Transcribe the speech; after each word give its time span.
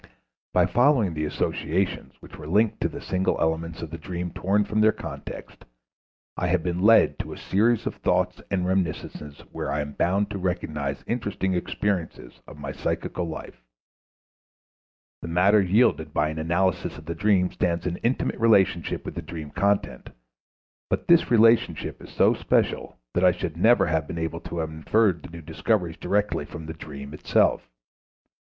By 0.51 0.65
following 0.65 1.13
the 1.13 1.25
associations 1.25 2.15
which 2.21 2.35
were 2.35 2.47
linked 2.47 2.81
to 2.81 2.89
the 2.89 3.01
single 3.03 3.39
elements 3.39 3.83
of 3.83 3.91
the 3.91 3.99
dream 3.99 4.31
torn 4.31 4.63
from 4.65 4.81
their 4.81 4.91
context, 4.91 5.63
I 6.35 6.47
have 6.47 6.63
been 6.63 6.81
led 6.81 7.19
to 7.19 7.33
a 7.33 7.37
series 7.37 7.85
of 7.85 7.97
thoughts 7.97 8.41
and 8.49 8.65
reminiscences 8.65 9.41
where 9.51 9.71
I 9.71 9.79
am 9.81 9.91
bound 9.93 10.31
to 10.31 10.39
recognize 10.39 11.03
interesting 11.05 11.53
expressions 11.53 12.41
of 12.47 12.57
my 12.57 12.71
psychical 12.71 13.25
life. 13.29 13.61
The 15.21 15.27
matter 15.27 15.61
yielded 15.61 16.15
by 16.15 16.29
an 16.29 16.39
analysis 16.39 16.97
of 16.97 17.05
the 17.05 17.13
dream 17.13 17.51
stands 17.51 17.85
in 17.85 17.97
intimate 17.97 18.39
relationship 18.39 19.05
with 19.05 19.13
the 19.13 19.21
dream 19.21 19.51
content, 19.51 20.09
but 20.89 21.07
this 21.07 21.29
relationship 21.29 22.01
is 22.01 22.09
so 22.09 22.33
special 22.33 22.97
that 23.13 23.23
I 23.23 23.31
should 23.31 23.55
never 23.55 23.85
have 23.85 24.07
been 24.07 24.17
able 24.17 24.39
to 24.39 24.57
have 24.57 24.71
inferred 24.71 25.21
the 25.21 25.29
new 25.29 25.43
discoveries 25.43 25.97
directly 25.97 26.43
from 26.45 26.65
the 26.65 26.73
dream 26.73 27.13
itself. 27.13 27.69